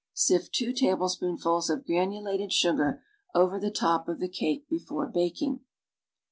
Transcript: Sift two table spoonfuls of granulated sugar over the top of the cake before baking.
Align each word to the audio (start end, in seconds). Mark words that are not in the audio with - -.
Sift 0.15 0.51
two 0.55 0.73
table 0.73 1.07
spoonfuls 1.09 1.69
of 1.69 1.85
granulated 1.85 2.51
sugar 2.51 3.03
over 3.35 3.59
the 3.59 3.69
top 3.69 4.09
of 4.09 4.19
the 4.19 4.27
cake 4.29 4.67
before 4.67 5.05
baking. 5.05 5.59